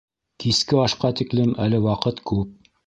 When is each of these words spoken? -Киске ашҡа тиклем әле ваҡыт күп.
-Киске 0.43 0.79
ашҡа 0.85 1.11
тиклем 1.21 1.55
әле 1.67 1.85
ваҡыт 1.87 2.29
күп. 2.33 2.73